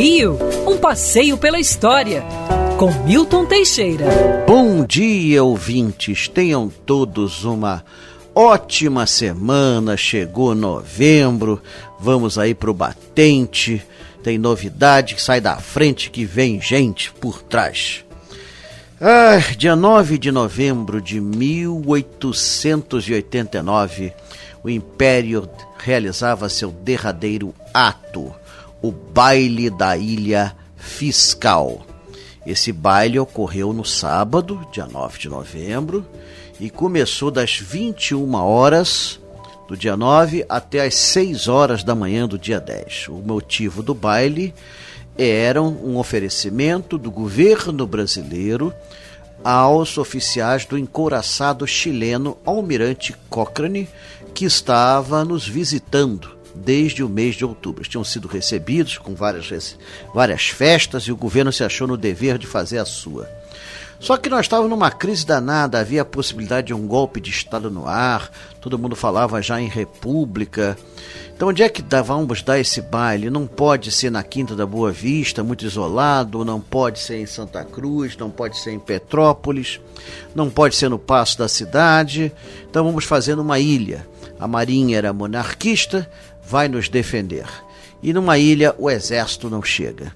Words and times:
Rio, 0.00 0.38
um 0.66 0.78
passeio 0.78 1.36
pela 1.36 1.60
história, 1.60 2.24
com 2.78 2.90
Milton 3.04 3.44
Teixeira. 3.44 4.06
Bom 4.46 4.82
dia, 4.82 5.44
ouvintes. 5.44 6.26
Tenham 6.26 6.72
todos 6.86 7.44
uma 7.44 7.84
ótima 8.34 9.06
semana. 9.06 9.98
Chegou 9.98 10.54
novembro, 10.54 11.60
vamos 11.98 12.38
aí 12.38 12.54
pro 12.54 12.72
batente. 12.72 13.82
Tem 14.22 14.38
novidade 14.38 15.16
que 15.16 15.20
sai 15.20 15.38
da 15.38 15.56
frente 15.56 16.08
que 16.08 16.24
vem 16.24 16.62
gente 16.62 17.12
por 17.12 17.42
trás. 17.42 18.02
Ah, 18.98 19.36
dia 19.54 19.76
9 19.76 20.16
de 20.16 20.32
novembro 20.32 21.02
de 21.02 21.20
1889, 21.20 24.14
o 24.64 24.70
Império 24.70 25.46
realizava 25.76 26.48
seu 26.48 26.70
derradeiro 26.70 27.54
ato, 27.74 28.34
o 28.82 28.90
Baile 28.90 29.70
da 29.70 29.96
Ilha 29.96 30.56
Fiscal. 30.76 31.84
Esse 32.46 32.72
baile 32.72 33.18
ocorreu 33.18 33.72
no 33.72 33.84
sábado, 33.84 34.66
dia 34.72 34.86
9 34.86 35.18
de 35.18 35.28
novembro, 35.28 36.06
e 36.58 36.70
começou 36.70 37.30
das 37.30 37.58
21 37.58 38.34
horas 38.34 39.20
do 39.68 39.76
dia 39.76 39.96
9 39.96 40.44
até 40.48 40.86
as 40.86 40.94
6 40.94 41.48
horas 41.48 41.84
da 41.84 41.94
manhã 41.94 42.26
do 42.26 42.38
dia 42.38 42.58
10. 42.58 43.08
O 43.08 43.16
motivo 43.16 43.82
do 43.82 43.94
baile 43.94 44.54
era 45.18 45.62
um 45.62 45.98
oferecimento 45.98 46.96
do 46.96 47.10
governo 47.10 47.86
brasileiro 47.86 48.72
aos 49.44 49.96
oficiais 49.98 50.64
do 50.64 50.78
encouraçado 50.78 51.66
chileno 51.66 52.36
Almirante 52.44 53.14
Cochrane, 53.28 53.88
que 54.34 54.44
estava 54.44 55.24
nos 55.24 55.46
visitando 55.46 56.39
desde 56.54 57.02
o 57.02 57.08
mês 57.08 57.34
de 57.34 57.44
outubro. 57.44 57.88
Tinham 57.88 58.04
sido 58.04 58.28
recebidos 58.28 58.98
com 58.98 59.14
várias, 59.14 59.76
várias 60.14 60.48
festas 60.48 61.04
e 61.04 61.12
o 61.12 61.16
governo 61.16 61.52
se 61.52 61.64
achou 61.64 61.86
no 61.86 61.96
dever 61.96 62.38
de 62.38 62.46
fazer 62.46 62.78
a 62.78 62.84
sua. 62.84 63.28
Só 64.00 64.16
que 64.16 64.30
nós 64.30 64.46
estávamos 64.46 64.70
numa 64.70 64.90
crise 64.90 65.26
danada, 65.26 65.78
havia 65.78 66.00
a 66.00 66.06
possibilidade 66.06 66.68
de 66.68 66.74
um 66.74 66.86
golpe 66.86 67.20
de 67.20 67.28
Estado 67.28 67.70
no 67.70 67.86
ar, 67.86 68.30
todo 68.58 68.78
mundo 68.78 68.96
falava 68.96 69.42
já 69.42 69.60
em 69.60 69.68
república. 69.68 70.76
Então, 71.36 71.48
onde 71.48 71.62
é 71.62 71.68
que 71.68 71.84
vamos 72.02 72.42
dar 72.42 72.58
esse 72.58 72.80
baile? 72.80 73.28
Não 73.28 73.46
pode 73.46 73.90
ser 73.90 74.10
na 74.10 74.22
Quinta 74.22 74.56
da 74.56 74.64
Boa 74.64 74.90
Vista, 74.90 75.44
muito 75.44 75.66
isolado, 75.66 76.46
não 76.46 76.60
pode 76.60 76.98
ser 76.98 77.16
em 77.16 77.26
Santa 77.26 77.62
Cruz, 77.62 78.16
não 78.16 78.30
pode 78.30 78.58
ser 78.58 78.72
em 78.72 78.78
Petrópolis, 78.78 79.80
não 80.34 80.48
pode 80.48 80.76
ser 80.76 80.88
no 80.88 80.98
Passo 80.98 81.38
da 81.38 81.48
Cidade. 81.48 82.32
Então, 82.70 82.84
vamos 82.84 83.04
fazer 83.04 83.36
numa 83.36 83.58
ilha. 83.58 84.06
A 84.40 84.48
Marinha 84.48 84.96
era 84.96 85.12
monarquista, 85.12 86.10
vai 86.42 86.66
nos 86.66 86.88
defender. 86.88 87.46
E 88.02 88.12
numa 88.12 88.38
ilha 88.38 88.74
o 88.78 88.90
exército 88.90 89.50
não 89.50 89.62
chega. 89.62 90.12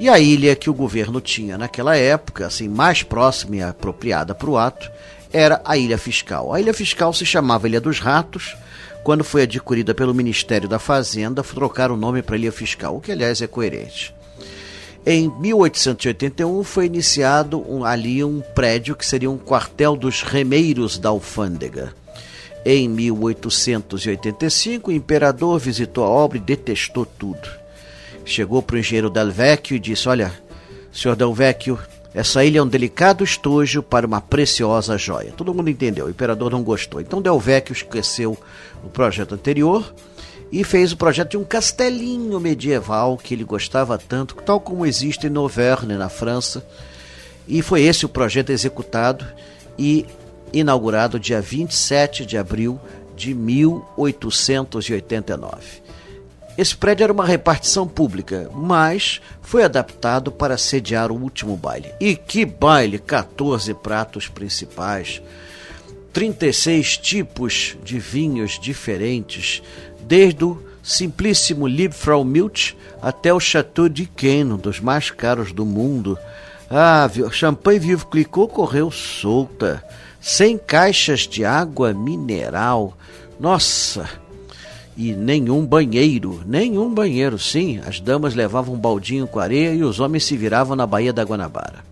E 0.00 0.08
a 0.08 0.18
ilha 0.18 0.56
que 0.56 0.68
o 0.68 0.74
governo 0.74 1.20
tinha 1.20 1.56
naquela 1.56 1.96
época, 1.96 2.46
assim, 2.46 2.68
mais 2.68 3.02
próxima 3.02 3.56
e 3.56 3.62
apropriada 3.62 4.34
para 4.34 4.50
o 4.50 4.58
ato, 4.58 4.90
era 5.32 5.60
a 5.64 5.76
Ilha 5.76 5.98
Fiscal. 5.98 6.52
A 6.52 6.60
Ilha 6.60 6.74
Fiscal 6.74 7.12
se 7.12 7.24
chamava 7.24 7.68
Ilha 7.68 7.80
dos 7.80 8.00
Ratos, 8.00 8.56
quando 9.04 9.22
foi 9.22 9.42
adquirida 9.42 9.94
pelo 9.94 10.14
Ministério 10.14 10.68
da 10.68 10.78
Fazenda, 10.78 11.42
trocaram 11.42 11.94
o 11.94 11.98
nome 11.98 12.22
para 12.22 12.36
Ilha 12.36 12.50
Fiscal, 12.50 12.96
o 12.96 13.00
que 13.00 13.12
aliás 13.12 13.40
é 13.40 13.46
coerente. 13.46 14.14
Em 15.06 15.30
1881 15.38 16.62
foi 16.62 16.86
iniciado 16.86 17.64
um, 17.66 17.84
ali 17.84 18.22
um 18.22 18.40
prédio 18.54 18.94
que 18.94 19.06
seria 19.06 19.30
um 19.30 19.38
quartel 19.38 19.96
dos 19.96 20.22
remeiros 20.22 20.98
da 20.98 21.08
alfândega. 21.08 21.94
Em 22.64 22.88
1885, 22.88 24.90
o 24.90 24.92
imperador 24.92 25.58
visitou 25.58 26.04
a 26.04 26.08
obra 26.08 26.38
e 26.38 26.40
detestou 26.40 27.06
tudo 27.06 27.60
chegou 28.24 28.62
para 28.62 28.76
o 28.76 28.78
engenheiro 28.78 29.10
Del 29.10 29.30
Vecchio 29.30 29.76
e 29.76 29.80
disse: 29.80 30.08
Olha, 30.08 30.32
senhor 30.92 31.16
Del 31.16 31.34
Vecchio, 31.34 31.78
essa 32.14 32.44
ilha 32.44 32.58
é 32.58 32.62
um 32.62 32.68
delicado 32.68 33.24
estojo 33.24 33.82
para 33.82 34.06
uma 34.06 34.20
preciosa 34.20 34.96
joia. 34.96 35.32
Todo 35.36 35.54
mundo 35.54 35.70
entendeu, 35.70 36.06
o 36.06 36.10
imperador 36.10 36.50
não 36.50 36.62
gostou. 36.62 37.00
Então 37.00 37.20
Del 37.20 37.38
Vecchio 37.38 37.72
esqueceu 37.72 38.36
o 38.84 38.88
projeto 38.88 39.34
anterior 39.34 39.92
e 40.50 40.64
fez 40.64 40.92
o 40.92 40.96
projeto 40.96 41.30
de 41.30 41.36
um 41.36 41.44
castelinho 41.44 42.40
medieval 42.40 43.16
que 43.16 43.34
ele 43.34 43.44
gostava 43.44 43.96
tanto, 43.98 44.34
tal 44.36 44.60
como 44.60 44.86
existe 44.86 45.26
em 45.26 45.36
Auvergne, 45.36 45.94
na 45.94 46.08
França. 46.08 46.64
E 47.46 47.62
foi 47.62 47.82
esse 47.82 48.04
o 48.04 48.08
projeto 48.08 48.50
executado 48.50 49.24
e 49.78 50.06
inaugurado 50.52 51.18
dia 51.18 51.40
27 51.40 52.26
de 52.26 52.36
abril 52.36 52.78
de 53.16 53.34
1889. 53.34 55.80
Esse 56.58 56.76
prédio 56.76 57.04
era 57.04 57.12
uma 57.12 57.24
repartição 57.24 57.86
pública, 57.86 58.50
mas 58.52 59.20
foi 59.40 59.62
adaptado 59.64 60.32
para 60.32 60.58
sediar 60.58 61.12
o 61.12 61.20
último 61.20 61.56
baile. 61.56 61.92
E 62.00 62.16
que 62.16 62.44
baile! 62.44 62.98
14 62.98 63.72
pratos 63.74 64.26
principais, 64.28 65.22
36 66.12 66.98
tipos 66.98 67.76
de 67.84 67.98
vinhos 67.98 68.58
diferentes, 68.58 69.62
desde 70.00 70.44
o 70.44 70.60
simplíssimo 70.82 71.66
Liebfrau 71.66 72.24
Milch 72.24 72.76
até 73.00 73.32
o 73.32 73.40
Chateau 73.40 73.88
de 73.88 74.06
Queno, 74.06 74.58
dos 74.58 74.80
mais 74.80 75.10
caros 75.10 75.52
do 75.52 75.64
mundo. 75.64 76.18
Ah, 76.68 77.08
champanhe 77.30 77.78
Vivo 77.78 78.06
Clicot 78.06 78.52
correu 78.52 78.90
solta, 78.90 79.84
sem 80.20 80.58
caixas 80.58 81.20
de 81.20 81.44
água 81.44 81.92
mineral. 81.92 82.96
Nossa, 83.38 84.08
e 84.96 85.12
nenhum 85.12 85.64
banheiro, 85.64 86.42
nenhum 86.46 86.92
banheiro, 86.92 87.38
sim. 87.38 87.80
As 87.86 88.00
damas 88.00 88.34
levavam 88.34 88.74
um 88.74 88.78
baldinho 88.78 89.26
com 89.26 89.38
areia 89.38 89.72
e 89.72 89.82
os 89.82 89.98
homens 89.98 90.24
se 90.24 90.36
viravam 90.36 90.76
na 90.76 90.86
Baía 90.86 91.12
da 91.12 91.24
Guanabara. 91.24 91.88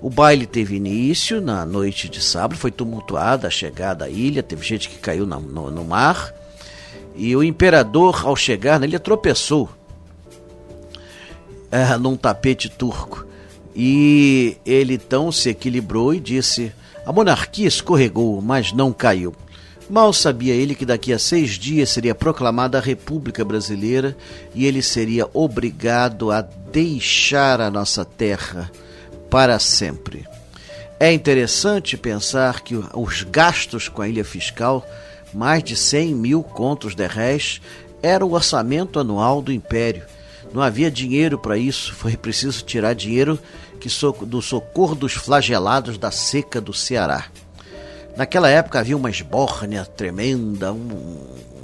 O 0.00 0.10
baile 0.10 0.46
teve 0.46 0.76
início 0.76 1.40
na 1.40 1.64
noite 1.64 2.08
de 2.08 2.22
sábado, 2.22 2.58
foi 2.58 2.70
tumultuada 2.70 3.48
a 3.48 3.50
chegada 3.50 4.04
à 4.04 4.08
ilha, 4.08 4.42
teve 4.42 4.64
gente 4.64 4.88
que 4.88 4.98
caiu 4.98 5.26
no, 5.26 5.40
no, 5.40 5.70
no 5.70 5.84
mar. 5.84 6.34
E 7.16 7.34
o 7.36 7.42
imperador, 7.42 8.22
ao 8.26 8.34
chegar 8.34 8.80
na 8.80 8.86
ilha, 8.86 9.00
tropeçou 9.00 9.68
é, 11.70 11.96
num 11.96 12.16
tapete 12.16 12.68
turco. 12.68 13.26
E 13.74 14.56
ele 14.64 14.94
então 14.94 15.32
se 15.32 15.50
equilibrou 15.50 16.14
e 16.14 16.20
disse: 16.20 16.72
A 17.06 17.12
monarquia 17.12 17.68
escorregou, 17.68 18.40
mas 18.40 18.72
não 18.72 18.92
caiu. 18.92 19.34
Mal 19.88 20.12
sabia 20.12 20.54
ele 20.54 20.74
que 20.74 20.86
daqui 20.86 21.12
a 21.12 21.18
seis 21.18 21.52
dias 21.58 21.90
seria 21.90 22.14
proclamada 22.14 22.78
a 22.78 22.80
República 22.80 23.44
Brasileira 23.44 24.16
e 24.54 24.64
ele 24.64 24.80
seria 24.80 25.28
obrigado 25.34 26.30
a 26.30 26.40
deixar 26.40 27.60
a 27.60 27.70
nossa 27.70 28.04
terra 28.04 28.70
para 29.28 29.58
sempre. 29.58 30.26
É 30.98 31.12
interessante 31.12 31.98
pensar 31.98 32.62
que 32.62 32.74
os 32.94 33.22
gastos 33.24 33.88
com 33.88 34.00
a 34.00 34.08
ilha 34.08 34.24
fiscal, 34.24 34.86
mais 35.34 35.62
de 35.62 35.76
100 35.76 36.14
mil 36.14 36.42
contos 36.42 36.94
de 36.94 37.06
réis, 37.06 37.60
era 38.02 38.24
o 38.24 38.32
orçamento 38.32 38.98
anual 38.98 39.42
do 39.42 39.52
Império. 39.52 40.04
Não 40.52 40.62
havia 40.62 40.90
dinheiro 40.90 41.38
para 41.38 41.58
isso, 41.58 41.92
foi 41.92 42.16
preciso 42.16 42.64
tirar 42.64 42.94
dinheiro 42.94 43.38
que 43.84 44.24
do 44.24 44.40
socorro 44.40 44.94
dos 44.94 45.12
flagelados 45.12 45.98
da 45.98 46.10
seca 46.10 46.58
do 46.58 46.72
Ceará. 46.72 47.26
Naquela 48.16 48.48
época 48.48 48.80
havia 48.80 48.96
uma 48.96 49.10
esbórnia 49.10 49.84
tremenda, 49.84 50.72
um, 50.72 51.18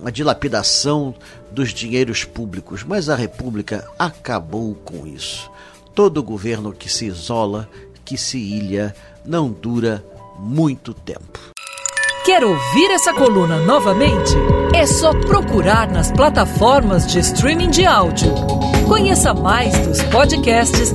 uma 0.00 0.12
dilapidação 0.12 1.12
dos 1.50 1.74
dinheiros 1.74 2.22
públicos, 2.24 2.84
mas 2.84 3.08
a 3.08 3.16
República 3.16 3.88
acabou 3.98 4.76
com 4.76 5.04
isso. 5.08 5.50
Todo 5.92 6.22
governo 6.22 6.72
que 6.72 6.88
se 6.88 7.06
isola, 7.06 7.68
que 8.04 8.16
se 8.16 8.38
ilha, 8.38 8.94
não 9.24 9.50
dura 9.50 10.04
muito 10.38 10.94
tempo. 10.94 11.40
Quer 12.24 12.44
ouvir 12.44 12.90
essa 12.92 13.12
coluna 13.12 13.58
novamente? 13.58 14.32
É 14.72 14.86
só 14.86 15.12
procurar 15.12 15.90
nas 15.90 16.12
plataformas 16.12 17.06
de 17.08 17.18
streaming 17.18 17.70
de 17.70 17.84
áudio. 17.84 18.32
Conheça 18.86 19.34
mais 19.34 19.76
dos 19.86 20.02
podcasts 20.04 20.94